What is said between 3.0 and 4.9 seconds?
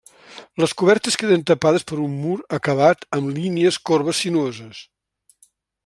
amb línies corbes sinuoses.